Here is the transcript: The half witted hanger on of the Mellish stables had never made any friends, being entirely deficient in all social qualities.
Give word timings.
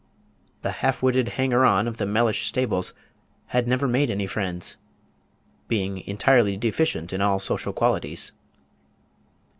The 0.63 0.71
half 0.81 1.03
witted 1.03 1.29
hanger 1.37 1.63
on 1.63 1.87
of 1.87 1.97
the 1.97 2.07
Mellish 2.07 2.47
stables 2.47 2.95
had 3.49 3.67
never 3.67 3.87
made 3.87 4.09
any 4.09 4.25
friends, 4.25 4.75
being 5.67 5.99
entirely 6.07 6.57
deficient 6.57 7.13
in 7.13 7.21
all 7.21 7.37
social 7.37 7.71
qualities. 7.71 8.31